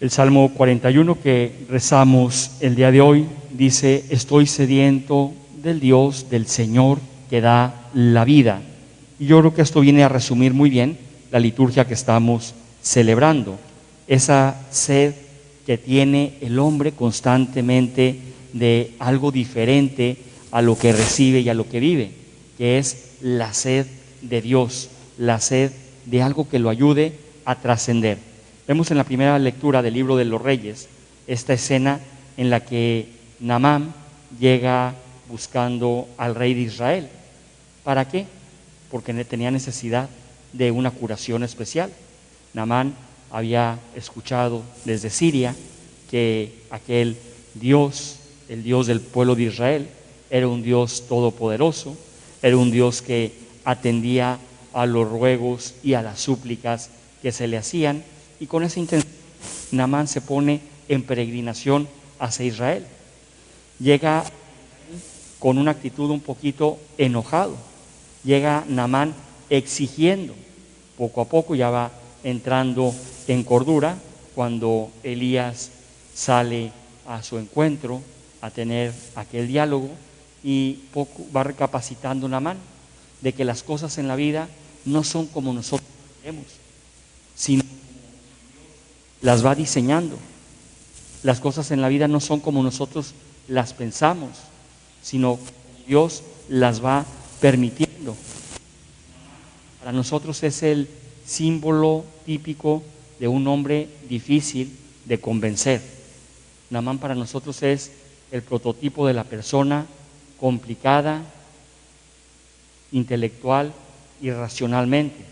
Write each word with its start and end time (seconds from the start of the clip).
El 0.00 0.10
Salmo 0.10 0.50
41 0.54 1.20
que 1.20 1.52
rezamos 1.68 2.52
el 2.60 2.74
día 2.74 2.90
de 2.90 3.02
hoy 3.02 3.26
dice, 3.52 4.06
estoy 4.08 4.46
sediento 4.46 5.34
del 5.62 5.78
Dios, 5.78 6.30
del 6.30 6.46
Señor 6.46 6.98
que 7.28 7.42
da 7.42 7.90
la 7.92 8.24
vida. 8.24 8.62
Y 9.18 9.26
yo 9.26 9.40
creo 9.40 9.52
que 9.52 9.60
esto 9.60 9.80
viene 9.80 10.02
a 10.02 10.08
resumir 10.08 10.54
muy 10.54 10.70
bien 10.70 10.96
la 11.30 11.38
liturgia 11.38 11.86
que 11.86 11.92
estamos 11.92 12.54
celebrando, 12.80 13.58
esa 14.08 14.62
sed 14.70 15.12
que 15.66 15.76
tiene 15.76 16.32
el 16.40 16.58
hombre 16.58 16.92
constantemente 16.92 18.16
de 18.54 18.94
algo 19.00 19.30
diferente 19.30 20.16
a 20.50 20.62
lo 20.62 20.78
que 20.78 20.94
recibe 20.94 21.40
y 21.40 21.50
a 21.50 21.54
lo 21.54 21.68
que 21.68 21.78
vive, 21.78 22.10
que 22.56 22.78
es 22.78 23.16
la 23.20 23.52
sed 23.52 23.84
de 24.22 24.40
Dios, 24.40 24.88
la 25.18 25.40
sed 25.40 25.72
de 26.06 26.22
algo 26.22 26.48
que 26.48 26.58
lo 26.58 26.70
ayude 26.70 27.12
a 27.44 27.56
trascender. 27.56 28.29
Vemos 28.66 28.90
en 28.90 28.98
la 28.98 29.04
primera 29.04 29.38
lectura 29.38 29.82
del 29.82 29.94
libro 29.94 30.16
de 30.16 30.24
los 30.24 30.40
reyes 30.40 30.88
esta 31.26 31.52
escena 31.52 32.00
en 32.36 32.50
la 32.50 32.64
que 32.64 33.08
Namán 33.40 33.94
llega 34.38 34.94
buscando 35.28 36.08
al 36.18 36.34
rey 36.34 36.54
de 36.54 36.62
Israel. 36.62 37.08
¿Para 37.84 38.08
qué? 38.08 38.26
Porque 38.90 39.12
tenía 39.24 39.50
necesidad 39.50 40.08
de 40.52 40.70
una 40.70 40.90
curación 40.90 41.42
especial. 41.42 41.90
Namán 42.54 42.94
había 43.30 43.78
escuchado 43.94 44.62
desde 44.84 45.10
Siria 45.10 45.54
que 46.10 46.52
aquel 46.70 47.16
Dios, 47.54 48.16
el 48.48 48.62
Dios 48.62 48.86
del 48.86 49.00
pueblo 49.00 49.34
de 49.36 49.44
Israel, 49.44 49.88
era 50.30 50.48
un 50.48 50.62
Dios 50.62 51.06
todopoderoso, 51.08 51.96
era 52.42 52.56
un 52.56 52.70
Dios 52.70 53.02
que 53.02 53.32
atendía 53.64 54.38
a 54.72 54.86
los 54.86 55.08
ruegos 55.08 55.74
y 55.82 55.94
a 55.94 56.02
las 56.02 56.20
súplicas 56.20 56.90
que 57.22 57.32
se 57.32 57.46
le 57.46 57.56
hacían 57.56 58.02
y 58.40 58.46
con 58.46 58.64
esa 58.64 58.80
intención, 58.80 59.12
Namán 59.70 60.08
se 60.08 60.20
pone 60.20 60.60
en 60.88 61.02
peregrinación 61.02 61.86
hacia 62.18 62.46
Israel. 62.46 62.86
Llega 63.78 64.24
con 65.38 65.58
una 65.58 65.72
actitud 65.72 66.10
un 66.10 66.20
poquito 66.20 66.78
enojado. 66.98 67.56
Llega 68.24 68.64
Namán 68.66 69.14
exigiendo. 69.50 70.34
Poco 70.96 71.20
a 71.20 71.26
poco 71.26 71.54
ya 71.54 71.70
va 71.70 71.92
entrando 72.24 72.94
en 73.28 73.44
cordura 73.44 73.96
cuando 74.34 74.90
Elías 75.02 75.70
sale 76.14 76.72
a 77.06 77.22
su 77.22 77.38
encuentro 77.38 78.02
a 78.40 78.50
tener 78.50 78.92
aquel 79.14 79.48
diálogo 79.48 79.90
y 80.42 80.74
poco 80.92 81.24
va 81.34 81.44
recapacitando 81.44 82.28
Namán 82.28 82.58
de 83.20 83.32
que 83.32 83.44
las 83.44 83.62
cosas 83.62 83.98
en 83.98 84.08
la 84.08 84.16
vida 84.16 84.48
no 84.84 85.04
son 85.04 85.26
como 85.26 85.52
nosotros 85.52 85.88
queremos, 86.20 86.46
sino 87.34 87.62
las 89.22 89.44
va 89.44 89.54
diseñando. 89.54 90.16
Las 91.22 91.40
cosas 91.40 91.70
en 91.70 91.80
la 91.80 91.88
vida 91.88 92.08
no 92.08 92.20
son 92.20 92.40
como 92.40 92.62
nosotros 92.62 93.14
las 93.48 93.74
pensamos, 93.74 94.30
sino 95.02 95.38
Dios 95.86 96.22
las 96.48 96.84
va 96.84 97.04
permitiendo. 97.40 98.16
Para 99.80 99.92
nosotros 99.92 100.42
es 100.42 100.62
el 100.62 100.88
símbolo 101.26 102.04
típico 102.26 102.82
de 103.18 103.28
un 103.28 103.46
hombre 103.48 103.88
difícil 104.08 104.76
de 105.04 105.20
convencer. 105.20 105.82
Namán 106.70 106.98
para 106.98 107.14
nosotros 107.14 107.62
es 107.62 107.90
el 108.30 108.42
prototipo 108.42 109.06
de 109.06 109.14
la 109.14 109.24
persona 109.24 109.86
complicada, 110.38 111.22
intelectual 112.92 113.72
y 114.22 114.30
racionalmente. 114.30 115.24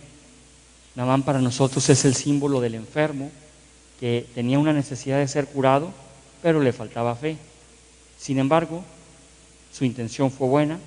Namán 0.95 1.23
para 1.23 1.41
nosotros 1.41 1.89
es 1.89 2.05
el 2.05 2.15
símbolo 2.15 2.61
del 2.61 2.75
enfermo, 2.75 3.31
que 3.99 4.27
tenía 4.35 4.59
una 4.59 4.73
necesidad 4.73 5.19
de 5.19 5.29
ser 5.29 5.47
curado, 5.47 5.93
pero 6.43 6.61
le 6.61 6.73
faltaba 6.73 7.17
fe. 7.17 7.37
Sin 8.19 8.39
embargo, 8.39 8.85
su 9.73 9.85
intención 9.85 10.31
fue 10.31 10.49
buena 10.49 10.79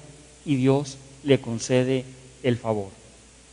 y 0.46 0.56
Dios 0.56 0.98
le 1.24 1.40
concede 1.40 2.06
el 2.44 2.58
favor. 2.58 2.90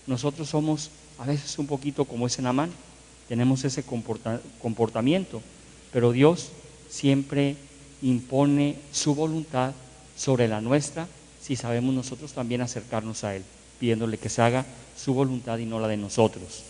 Nosotros 0.06 0.48
somos 0.48 0.90
a 1.18 1.26
veces 1.26 1.58
un 1.58 1.66
poquito 1.66 2.04
como 2.04 2.26
ese 2.26 2.42
Namán, 2.42 2.70
tenemos 3.28 3.64
ese 3.64 3.84
comportamiento, 4.62 5.42
pero 5.92 6.12
Dios 6.12 6.50
siempre 6.88 7.56
impone 8.00 8.76
su 8.92 9.14
voluntad 9.14 9.72
sobre 10.16 10.48
la 10.48 10.60
nuestra 10.60 11.06
si 11.42 11.56
sabemos 11.56 11.94
nosotros 11.94 12.32
también 12.32 12.60
acercarnos 12.60 13.24
a 13.24 13.34
Él, 13.34 13.42
pidiéndole 13.80 14.18
que 14.18 14.28
se 14.28 14.42
haga 14.42 14.66
su 14.96 15.14
voluntad 15.14 15.58
y 15.58 15.66
no 15.66 15.80
la 15.80 15.88
de 15.88 15.96
nosotros. 15.96 16.62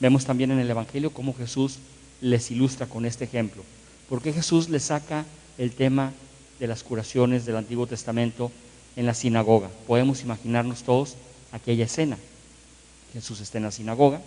Vemos 0.00 0.24
también 0.24 0.50
en 0.50 0.58
el 0.58 0.70
Evangelio 0.70 1.10
cómo 1.10 1.34
Jesús 1.34 1.78
les 2.20 2.50
ilustra 2.50 2.86
con 2.86 3.06
este 3.06 3.24
ejemplo. 3.24 3.62
porque 4.08 4.32
Jesús 4.32 4.68
le 4.68 4.78
saca 4.78 5.24
el 5.58 5.72
tema 5.72 6.12
de 6.60 6.68
las 6.68 6.84
curaciones 6.84 7.44
del 7.44 7.56
Antiguo 7.56 7.86
Testamento 7.86 8.52
en 8.94 9.04
la 9.04 9.14
sinagoga? 9.14 9.68
Podemos 9.86 10.22
imaginarnos 10.22 10.84
todos 10.84 11.16
aquella 11.50 11.84
escena. 11.86 12.16
Jesús 13.12 13.40
está 13.40 13.58
en 13.58 13.64
la 13.64 13.72
sinagoga. 13.72 14.20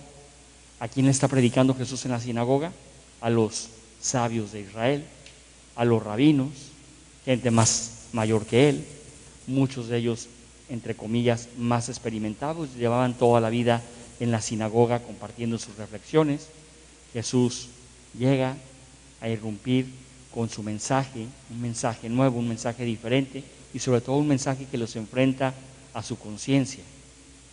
¿A 0.80 0.88
quién 0.88 1.06
le 1.06 1.12
está 1.12 1.28
predicando 1.28 1.76
Jesús 1.76 2.04
en 2.06 2.12
la 2.12 2.20
sinagoga? 2.20 2.74
A 3.22 3.30
los 3.30 3.70
sabios 4.02 4.52
de 4.52 4.62
Israel, 4.62 5.06
a 5.76 5.86
los 5.86 6.04
rabinos, 6.04 6.50
gente 7.26 7.52
más 7.52 8.08
mayor 8.12 8.46
que 8.46 8.70
él, 8.70 8.86
muchos 9.48 9.88
de 9.88 9.98
ellos, 9.98 10.28
entre 10.70 10.96
comillas, 10.96 11.50
más 11.58 11.90
experimentados, 11.90 12.76
llevaban 12.76 13.14
toda 13.14 13.42
la 13.42 13.50
vida 13.50 13.82
en 14.20 14.32
la 14.32 14.42
sinagoga 14.42 15.00
compartiendo 15.00 15.58
sus 15.58 15.76
reflexiones. 15.78 16.48
Jesús 17.14 17.70
llega 18.18 18.56
a 19.22 19.30
irrumpir 19.30 19.88
con 20.34 20.50
su 20.50 20.64
mensaje, 20.64 21.26
un 21.50 21.62
mensaje 21.62 22.10
nuevo, 22.10 22.40
un 22.40 22.48
mensaje 22.48 22.84
diferente 22.86 23.44
y 23.74 23.80
sobre 23.80 24.02
todo 24.02 24.18
un 24.18 24.28
mensaje 24.28 24.66
que 24.66 24.78
los 24.78 24.96
enfrenta 24.96 25.54
a 25.94 26.04
su 26.04 26.18
conciencia 26.18 26.84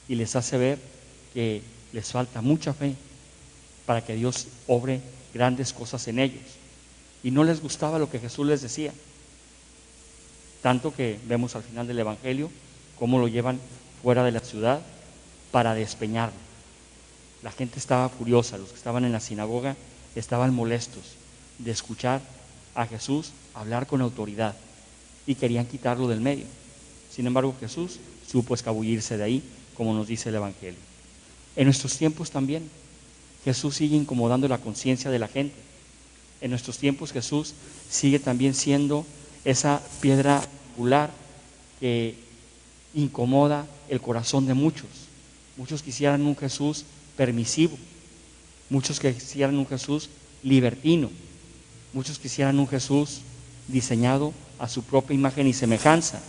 y 0.08 0.14
les 0.14 0.37
hace 0.37 0.56
ver 0.58 0.79
que 1.35 1.62
les 1.93 2.11
falta 2.11 2.43
mucha 2.43 2.73
fe 2.73 2.94
para 3.87 4.05
que 4.05 4.14
Dios 4.14 4.49
obre 4.67 5.00
grandes 5.32 5.73
cosas 5.73 6.06
en 6.08 6.19
ellos. 6.19 6.43
Y 7.23 7.31
no 7.31 7.44
les 7.44 7.61
gustaba 7.61 7.99
lo 7.99 8.11
que 8.11 8.19
Jesús 8.19 8.47
les 8.47 8.62
decía. 8.62 8.93
Tanto 10.62 10.94
que 10.94 11.19
vemos 11.26 11.56
al 11.56 11.62
final 11.62 11.87
del 11.87 11.99
Evangelio 11.99 12.50
cómo 12.99 13.19
lo 13.19 13.29
llevan 13.29 13.59
fuera 14.02 14.23
de 14.25 14.32
la 14.32 14.41
ciudad 14.41 14.81
para 15.50 15.75
despeñarlo. 15.75 16.37
La 17.43 17.52
gente 17.52 17.79
estaba 17.79 18.09
furiosa, 18.09 18.59
los 18.59 18.70
que 18.70 18.76
estaban 18.76 19.05
en 19.05 19.12
la 19.12 19.20
sinagoga 19.20 19.76
estaban 20.16 20.54
molestos 20.54 21.02
de 21.58 21.70
escuchar 21.70 22.20
a 22.74 22.86
Jesús 22.86 23.32
hablar 23.54 23.86
con 23.86 24.00
autoridad 24.00 24.54
y 25.26 25.34
querían 25.34 25.66
quitarlo 25.66 26.08
del 26.08 26.20
medio. 26.20 26.44
Sin 27.10 27.26
embargo, 27.26 27.54
Jesús 27.58 27.98
supo 28.26 28.54
escabullirse 28.54 29.16
de 29.16 29.24
ahí, 29.24 29.42
como 29.74 29.94
nos 29.94 30.06
dice 30.06 30.28
el 30.28 30.34
Evangelio. 30.34 30.78
En 31.56 31.64
nuestros 31.64 31.96
tiempos 31.96 32.30
también, 32.30 32.68
Jesús 33.44 33.76
sigue 33.76 33.96
incomodando 33.96 34.48
la 34.48 34.58
conciencia 34.58 35.10
de 35.10 35.18
la 35.18 35.28
gente. 35.28 35.56
En 36.40 36.50
nuestros 36.50 36.78
tiempos 36.78 37.12
Jesús 37.12 37.54
sigue 37.88 38.18
también 38.18 38.54
siendo 38.54 39.06
esa 39.44 39.80
piedra 40.00 40.42
angular 40.74 41.10
que 41.80 42.14
incomoda 42.94 43.66
el 43.88 44.00
corazón 44.00 44.46
de 44.46 44.54
muchos. 44.54 44.88
Muchos 45.56 45.82
quisieran 45.82 46.26
un 46.26 46.36
Jesús 46.36 46.84
permisivo, 47.16 47.78
Muchos 48.68 49.00
quisieran 49.00 49.56
un 49.56 49.66
Jesús 49.66 50.10
libertino. 50.42 51.10
Muchos 51.92 52.18
quisieran 52.18 52.58
un 52.58 52.68
Jesús 52.68 53.20
diseñado 53.68 54.32
a 54.58 54.68
su 54.68 54.82
propia 54.82 55.14
imagen 55.14 55.46
y 55.46 55.52
semejanza. 55.52 56.20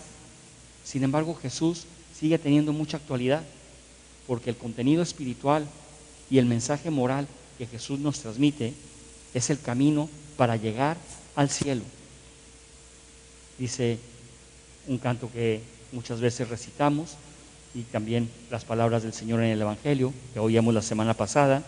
Sin 0.83 1.03
embargo, 1.03 1.35
Jesús 1.35 1.85
sigue 2.17 2.37
teniendo 2.37 2.73
mucha 2.73 2.97
actualidad, 2.97 3.43
porque 4.27 4.49
el 4.49 4.57
contenido 4.57 5.01
espiritual 5.01 5.67
y 6.29 6.37
el 6.37 6.45
mensaje 6.45 6.89
moral 6.89 7.27
que 7.57 7.67
Jesús 7.67 7.99
nos 7.99 8.19
transmite 8.19 8.73
es 9.33 9.49
el 9.49 9.59
camino 9.59 10.09
para 10.35 10.55
llegar 10.55 10.97
al 11.35 11.49
cielo. 11.49 11.83
Dice 13.57 13.97
un 14.87 14.97
canto 14.97 15.31
que 15.31 15.61
muchas 15.91 16.19
veces 16.19 16.49
recitamos 16.49 17.15
y 17.73 17.81
también 17.81 18.29
las 18.49 18.65
palabras 18.65 19.03
del 19.03 19.13
Señor 19.13 19.41
en 19.41 19.49
el 19.49 19.61
Evangelio 19.61 20.13
que 20.33 20.39
oíamos 20.39 20.73
la 20.73 20.81
semana 20.81 21.13
pasada 21.13 21.63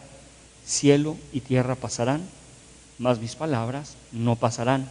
cielo 0.70 1.18
y 1.34 1.42
tierra 1.42 1.76
pasarán, 1.76 2.22
mas 3.00 3.20
mis 3.20 3.36
palabras 3.36 3.96
no 4.12 4.36
pasarán. 4.36 4.88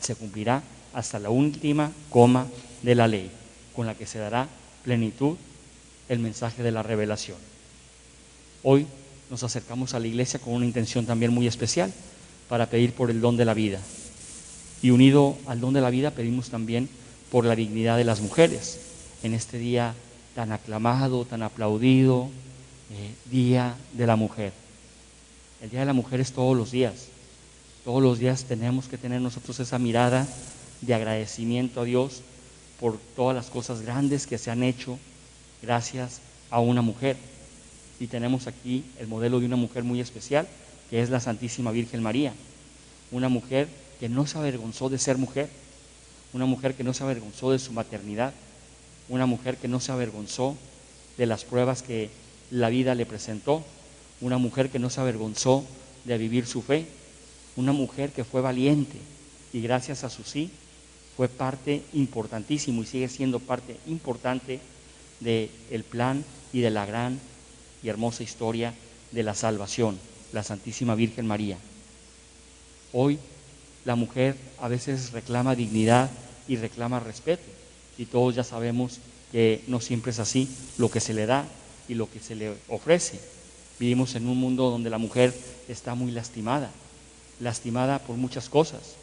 Se 0.00 0.14
cumplirá 0.14 0.62
hasta 0.92 1.18
la 1.18 1.30
última 1.30 1.92
coma 2.10 2.46
de 2.82 2.94
la 2.94 3.08
ley, 3.08 3.30
con 3.74 3.86
la 3.86 3.94
que 3.94 4.06
se 4.06 4.18
dará 4.18 4.48
plenitud 4.84 5.36
el 6.08 6.18
mensaje 6.18 6.62
de 6.62 6.70
la 6.70 6.82
revelación. 6.82 7.38
Hoy 8.62 8.86
nos 9.30 9.42
acercamos 9.42 9.94
a 9.94 9.98
la 9.98 10.06
iglesia 10.06 10.38
con 10.38 10.52
una 10.52 10.66
intención 10.66 11.06
también 11.06 11.32
muy 11.32 11.46
especial 11.46 11.92
para 12.48 12.66
pedir 12.66 12.92
por 12.92 13.10
el 13.10 13.20
don 13.20 13.36
de 13.36 13.46
la 13.46 13.54
vida. 13.54 13.80
Y 14.82 14.90
unido 14.90 15.38
al 15.46 15.60
don 15.60 15.72
de 15.72 15.80
la 15.80 15.90
vida 15.90 16.10
pedimos 16.10 16.50
también 16.50 16.88
por 17.30 17.46
la 17.46 17.56
dignidad 17.56 17.96
de 17.96 18.04
las 18.04 18.20
mujeres 18.20 18.78
en 19.22 19.32
este 19.32 19.58
día 19.58 19.94
tan 20.34 20.52
aclamado, 20.52 21.24
tan 21.24 21.42
aplaudido, 21.42 22.28
eh, 22.90 23.14
Día 23.30 23.74
de 23.94 24.06
la 24.06 24.16
Mujer. 24.16 24.65
El 25.62 25.70
Día 25.70 25.80
de 25.80 25.86
la 25.86 25.92
Mujer 25.94 26.20
es 26.20 26.32
todos 26.32 26.56
los 26.56 26.70
días. 26.70 27.06
Todos 27.84 28.02
los 28.02 28.18
días 28.18 28.44
tenemos 28.44 28.88
que 28.88 28.98
tener 28.98 29.20
nosotros 29.20 29.58
esa 29.60 29.78
mirada 29.78 30.26
de 30.82 30.94
agradecimiento 30.94 31.80
a 31.80 31.84
Dios 31.84 32.20
por 32.78 32.98
todas 33.16 33.34
las 33.34 33.46
cosas 33.46 33.80
grandes 33.80 34.26
que 34.26 34.38
se 34.38 34.50
han 34.50 34.62
hecho 34.62 34.98
gracias 35.62 36.20
a 36.50 36.60
una 36.60 36.82
mujer. 36.82 37.16
Y 37.98 38.08
tenemos 38.08 38.46
aquí 38.46 38.84
el 38.98 39.06
modelo 39.06 39.40
de 39.40 39.46
una 39.46 39.56
mujer 39.56 39.82
muy 39.82 40.00
especial, 40.00 40.46
que 40.90 41.00
es 41.00 41.08
la 41.08 41.20
Santísima 41.20 41.70
Virgen 41.70 42.02
María. 42.02 42.34
Una 43.10 43.30
mujer 43.30 43.68
que 43.98 44.10
no 44.10 44.26
se 44.26 44.36
avergonzó 44.36 44.90
de 44.90 44.98
ser 44.98 45.16
mujer, 45.16 45.48
una 46.34 46.44
mujer 46.44 46.74
que 46.74 46.84
no 46.84 46.92
se 46.92 47.02
avergonzó 47.02 47.52
de 47.52 47.58
su 47.58 47.72
maternidad, 47.72 48.34
una 49.08 49.24
mujer 49.24 49.56
que 49.56 49.68
no 49.68 49.80
se 49.80 49.92
avergonzó 49.92 50.54
de 51.16 51.24
las 51.24 51.44
pruebas 51.44 51.82
que 51.82 52.10
la 52.50 52.68
vida 52.68 52.94
le 52.94 53.06
presentó, 53.06 53.64
una 54.20 54.38
mujer 54.38 54.70
que 54.70 54.78
no 54.78 54.90
se 54.90 55.00
avergonzó 55.00 55.64
de 56.04 56.18
vivir 56.18 56.46
su 56.46 56.62
fe, 56.62 56.86
una 57.56 57.72
mujer 57.72 58.10
que 58.10 58.24
fue 58.24 58.40
valiente 58.40 58.98
y 59.52 59.60
gracias 59.60 60.04
a 60.04 60.10
su 60.10 60.22
sí 60.24 60.50
fue 61.16 61.28
parte 61.28 61.82
importantísimo 61.94 62.82
y 62.82 62.86
sigue 62.86 63.08
siendo 63.08 63.40
parte 63.40 63.76
importante 63.86 64.60
del 65.20 65.50
el 65.70 65.82
plan 65.82 66.24
y 66.52 66.60
de 66.60 66.70
la 66.70 66.84
gran 66.84 67.18
y 67.82 67.88
hermosa 67.88 68.22
historia 68.22 68.74
de 69.12 69.22
la 69.22 69.34
salvación, 69.34 69.98
la 70.32 70.42
Santísima 70.42 70.94
Virgen 70.94 71.26
María. 71.26 71.56
Hoy 72.92 73.18
la 73.84 73.96
mujer 73.96 74.36
a 74.60 74.68
veces 74.68 75.12
reclama 75.12 75.54
dignidad 75.54 76.10
y 76.48 76.56
reclama 76.56 77.00
respeto 77.00 77.44
y 77.96 78.06
todos 78.06 78.34
ya 78.34 78.44
sabemos 78.44 78.98
que 79.32 79.62
no 79.68 79.80
siempre 79.80 80.10
es 80.10 80.18
así 80.18 80.48
lo 80.76 80.90
que 80.90 81.00
se 81.00 81.14
le 81.14 81.26
da 81.26 81.46
y 81.88 81.94
lo 81.94 82.10
que 82.10 82.20
se 82.20 82.34
le 82.34 82.54
ofrece. 82.68 83.20
Vivimos 83.78 84.14
en 84.14 84.26
un 84.26 84.38
mundo 84.38 84.70
donde 84.70 84.90
la 84.90 84.98
mujer 84.98 85.34
está 85.68 85.94
muy 85.94 86.10
lastimada, 86.10 86.70
lastimada 87.40 87.98
por 87.98 88.16
muchas 88.16 88.48
cosas, 88.48 88.94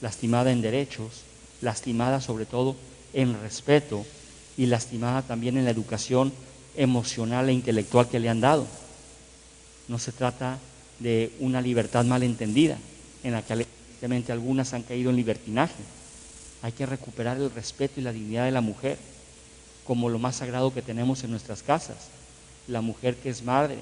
lastimada 0.00 0.50
en 0.50 0.60
derechos, 0.60 1.22
lastimada 1.60 2.20
sobre 2.20 2.46
todo 2.46 2.74
en 3.12 3.40
respeto 3.40 4.04
y 4.56 4.66
lastimada 4.66 5.22
también 5.22 5.56
en 5.56 5.64
la 5.64 5.70
educación 5.70 6.32
emocional 6.76 7.48
e 7.48 7.52
intelectual 7.52 8.08
que 8.08 8.18
le 8.18 8.28
han 8.28 8.40
dado. 8.40 8.66
No 9.88 9.98
se 9.98 10.12
trata 10.12 10.58
de 10.98 11.32
una 11.40 11.60
libertad 11.60 12.04
malentendida, 12.04 12.78
en 13.22 13.32
la 13.32 13.42
que 13.42 13.52
evidentemente 13.52 14.32
algunas 14.32 14.72
han 14.72 14.82
caído 14.82 15.10
en 15.10 15.16
libertinaje. 15.16 15.82
Hay 16.62 16.72
que 16.72 16.86
recuperar 16.86 17.36
el 17.36 17.50
respeto 17.50 18.00
y 18.00 18.02
la 18.02 18.12
dignidad 18.12 18.46
de 18.46 18.50
la 18.52 18.60
mujer 18.60 18.98
como 19.84 20.08
lo 20.08 20.18
más 20.18 20.36
sagrado 20.36 20.72
que 20.72 20.82
tenemos 20.82 21.22
en 21.24 21.30
nuestras 21.30 21.62
casas. 21.62 22.08
La 22.72 22.80
mujer 22.80 23.16
que 23.16 23.28
es 23.28 23.42
madre, 23.42 23.76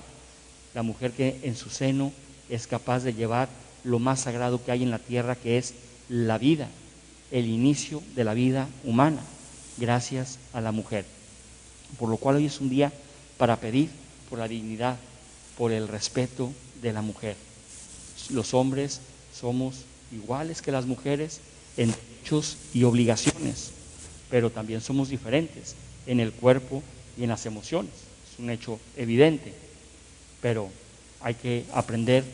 la 0.75 0.83
mujer 0.83 1.13
que 1.13 1.39
en 1.45 1.55
su 1.55 1.71
seno 1.71 2.11
es 2.49 2.67
capaz 2.67 3.05
de 3.05 3.15
llevar 3.15 3.49
lo 3.85 4.01
más 4.01 4.19
sagrado 4.19 4.65
que 4.65 4.73
hay 4.73 4.83
en 4.83 4.91
la 4.91 4.99
tierra, 4.99 5.37
que 5.37 5.59
es 5.59 5.75
la 6.09 6.39
vida, 6.39 6.67
el 7.31 7.47
inicio 7.47 8.03
de 8.17 8.25
la 8.25 8.35
vida 8.35 8.69
humana, 8.83 9.23
gracias 9.79 10.41
a 10.53 10.61
la 10.61 10.73
mujer. 10.73 11.05
Por 12.01 12.09
lo 12.09 12.17
cual 12.17 12.37
hoy 12.37 12.47
es 12.47 12.61
un 12.61 12.69
día 12.69 12.93
para 13.39 13.61
pedir 13.61 13.91
por 14.29 14.41
la 14.41 14.49
dignidad, 14.49 14.97
por 15.57 15.71
el 15.71 15.87
respeto 15.87 16.53
de 16.83 16.93
la 16.93 17.01
mujer. 17.01 17.37
Los 18.31 18.55
hombres 18.55 19.01
somos 19.33 19.85
iguales 20.11 20.63
que 20.63 20.73
las 20.73 20.87
mujeres 20.87 21.39
en 21.77 21.93
derechos 21.93 22.57
y 22.75 22.83
obligaciones, 22.83 23.71
pero 24.31 24.51
también 24.51 24.81
somos 24.81 25.11
diferentes 25.11 25.77
en 26.09 26.19
el 26.19 26.33
cuerpo 26.33 26.83
y 27.17 27.23
en 27.23 27.29
las 27.29 27.47
emociones. 27.47 28.10
Un 28.41 28.51
hecho 28.51 28.81
evidente, 28.97 29.53
pero 30.41 30.71
hay 31.21 31.35
que 31.35 31.65
aprender 31.73 32.25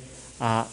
a 0.41 0.67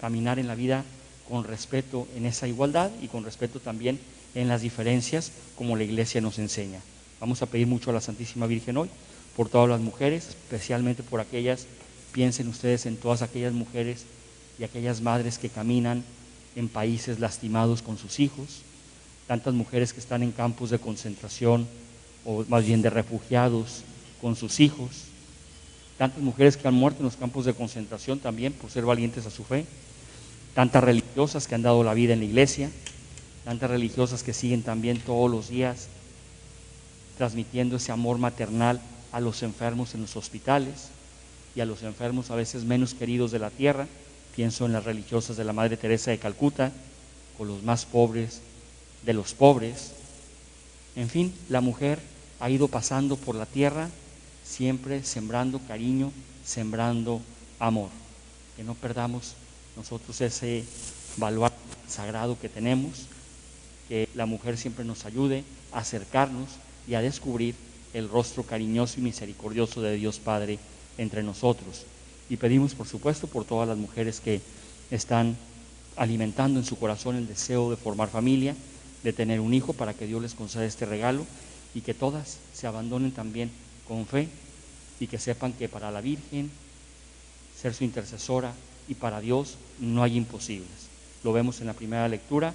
caminar 0.00 0.38
en 0.38 0.46
la 0.46 0.54
vida 0.54 0.84
con 1.28 1.44
respeto 1.44 2.06
en 2.16 2.26
esa 2.26 2.46
igualdad 2.48 2.90
y 3.00 3.08
con 3.08 3.24
respeto 3.24 3.60
también 3.60 3.98
en 4.34 4.48
las 4.48 4.62
diferencias 4.62 5.32
como 5.56 5.76
la 5.76 5.84
iglesia 5.84 6.20
nos 6.20 6.38
enseña. 6.38 6.80
Vamos 7.20 7.40
a 7.40 7.46
pedir 7.46 7.66
mucho 7.66 7.90
a 7.90 7.94
la 7.94 8.00
Santísima 8.00 8.46
Virgen 8.46 8.76
hoy 8.76 8.90
por 9.36 9.48
todas 9.48 9.68
las 9.68 9.80
mujeres, 9.80 10.28
especialmente 10.28 11.02
por 11.02 11.20
aquellas, 11.20 11.66
piensen 12.12 12.48
ustedes 12.48 12.84
en 12.84 12.96
todas 12.96 13.22
aquellas 13.22 13.52
mujeres 13.52 14.04
y 14.58 14.64
aquellas 14.64 15.00
madres 15.00 15.38
que 15.38 15.48
caminan 15.48 16.04
en 16.56 16.68
países 16.68 17.18
lastimados 17.18 17.80
con 17.80 17.96
sus 17.96 18.20
hijos, 18.20 18.62
tantas 19.26 19.54
mujeres 19.54 19.92
que 19.94 20.00
están 20.00 20.22
en 20.22 20.32
campos 20.32 20.68
de 20.70 20.78
concentración 20.78 21.66
o 22.24 22.44
más 22.48 22.66
bien 22.66 22.82
de 22.82 22.90
refugiados 22.90 23.84
con 24.22 24.36
sus 24.36 24.60
hijos, 24.60 24.90
tantas 25.98 26.22
mujeres 26.22 26.56
que 26.56 26.68
han 26.68 26.74
muerto 26.74 27.00
en 27.00 27.06
los 27.06 27.16
campos 27.16 27.44
de 27.44 27.54
concentración 27.54 28.20
también 28.20 28.52
por 28.52 28.70
ser 28.70 28.84
valientes 28.84 29.26
a 29.26 29.30
su 29.30 29.44
fe, 29.44 29.66
tantas 30.54 30.82
religiosas 30.84 31.48
que 31.48 31.56
han 31.56 31.62
dado 31.62 31.82
la 31.82 31.92
vida 31.92 32.12
en 32.12 32.20
la 32.20 32.24
iglesia, 32.26 32.70
tantas 33.44 33.68
religiosas 33.68 34.22
que 34.22 34.32
siguen 34.32 34.62
también 34.62 35.00
todos 35.00 35.30
los 35.30 35.48
días 35.48 35.88
transmitiendo 37.18 37.76
ese 37.76 37.92
amor 37.92 38.18
maternal 38.18 38.80
a 39.10 39.20
los 39.20 39.42
enfermos 39.42 39.94
en 39.94 40.02
los 40.02 40.16
hospitales 40.16 40.88
y 41.54 41.60
a 41.60 41.66
los 41.66 41.82
enfermos 41.82 42.30
a 42.30 42.36
veces 42.36 42.64
menos 42.64 42.94
queridos 42.94 43.32
de 43.32 43.40
la 43.40 43.50
tierra. 43.50 43.86
Pienso 44.36 44.64
en 44.64 44.72
las 44.72 44.84
religiosas 44.84 45.36
de 45.36 45.44
la 45.44 45.52
Madre 45.52 45.76
Teresa 45.76 46.10
de 46.10 46.18
Calcuta, 46.18 46.72
con 47.36 47.48
los 47.48 47.62
más 47.62 47.84
pobres 47.84 48.40
de 49.04 49.12
los 49.12 49.34
pobres. 49.34 49.92
En 50.96 51.10
fin, 51.10 51.34
la 51.48 51.60
mujer 51.60 51.98
ha 52.40 52.48
ido 52.48 52.68
pasando 52.68 53.16
por 53.16 53.34
la 53.34 53.46
tierra 53.46 53.90
siempre 54.52 55.02
sembrando 55.02 55.58
cariño, 55.60 56.12
sembrando 56.44 57.22
amor. 57.58 57.88
Que 58.54 58.62
no 58.62 58.74
perdamos 58.74 59.34
nosotros 59.76 60.20
ese 60.20 60.64
valor 61.16 61.50
sagrado 61.88 62.38
que 62.38 62.50
tenemos, 62.50 63.06
que 63.88 64.08
la 64.14 64.26
mujer 64.26 64.58
siempre 64.58 64.84
nos 64.84 65.06
ayude 65.06 65.44
a 65.72 65.78
acercarnos 65.78 66.50
y 66.86 66.94
a 66.94 67.00
descubrir 67.00 67.54
el 67.94 68.10
rostro 68.10 68.42
cariñoso 68.42 69.00
y 69.00 69.02
misericordioso 69.02 69.80
de 69.80 69.96
Dios 69.96 70.18
Padre 70.18 70.58
entre 70.98 71.22
nosotros. 71.22 71.86
Y 72.28 72.36
pedimos, 72.36 72.74
por 72.74 72.86
supuesto, 72.86 73.26
por 73.26 73.44
todas 73.44 73.68
las 73.68 73.78
mujeres 73.78 74.20
que 74.20 74.42
están 74.90 75.36
alimentando 75.96 76.60
en 76.60 76.66
su 76.66 76.78
corazón 76.78 77.16
el 77.16 77.26
deseo 77.26 77.70
de 77.70 77.76
formar 77.76 78.10
familia, 78.10 78.54
de 79.02 79.12
tener 79.14 79.40
un 79.40 79.54
hijo, 79.54 79.72
para 79.72 79.94
que 79.94 80.06
Dios 80.06 80.20
les 80.20 80.34
conceda 80.34 80.66
este 80.66 80.84
regalo 80.84 81.26
y 81.74 81.80
que 81.80 81.94
todas 81.94 82.38
se 82.52 82.66
abandonen 82.66 83.12
también 83.12 83.50
con 83.86 84.06
fe 84.06 84.28
y 85.00 85.06
que 85.06 85.18
sepan 85.18 85.52
que 85.52 85.68
para 85.68 85.90
la 85.90 86.00
Virgen 86.00 86.50
ser 87.60 87.74
su 87.74 87.84
intercesora 87.84 88.54
y 88.88 88.94
para 88.94 89.20
Dios 89.20 89.56
no 89.80 90.02
hay 90.02 90.16
imposibles. 90.16 90.68
Lo 91.22 91.32
vemos 91.32 91.60
en 91.60 91.66
la 91.66 91.74
primera 91.74 92.08
lectura, 92.08 92.52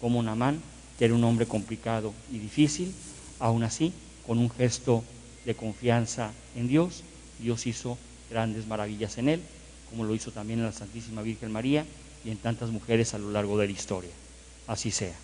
como 0.00 0.22
Namán, 0.22 0.60
que 0.98 1.04
era 1.04 1.14
un 1.14 1.24
hombre 1.24 1.46
complicado 1.46 2.12
y 2.32 2.38
difícil, 2.38 2.92
aún 3.38 3.62
así, 3.62 3.92
con 4.26 4.38
un 4.38 4.50
gesto 4.50 5.04
de 5.44 5.54
confianza 5.54 6.32
en 6.56 6.68
Dios, 6.68 7.02
Dios 7.38 7.66
hizo 7.66 7.96
grandes 8.30 8.66
maravillas 8.66 9.18
en 9.18 9.28
él, 9.28 9.42
como 9.90 10.04
lo 10.04 10.14
hizo 10.14 10.32
también 10.32 10.58
en 10.58 10.66
la 10.66 10.72
Santísima 10.72 11.22
Virgen 11.22 11.52
María 11.52 11.86
y 12.24 12.30
en 12.30 12.38
tantas 12.38 12.70
mujeres 12.70 13.14
a 13.14 13.18
lo 13.18 13.30
largo 13.30 13.56
de 13.58 13.66
la 13.66 13.72
historia. 13.72 14.10
Así 14.66 14.90
sea. 14.90 15.14